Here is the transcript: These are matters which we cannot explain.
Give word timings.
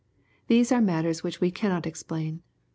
These 0.47 0.71
are 0.71 0.81
matters 0.81 1.21
which 1.23 1.39
we 1.39 1.51
cannot 1.51 1.85
explain. 1.85 2.41